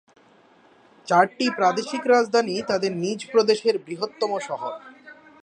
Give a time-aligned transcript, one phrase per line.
[1.07, 4.73] চারটি প্রাদেশিক রাজধানী তাদের নিজ প্রদেশের বৃহত্তম শহর।